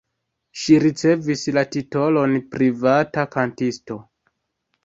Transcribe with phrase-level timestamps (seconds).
[0.61, 4.01] Ŝi ricevis la titolon privata kantisto.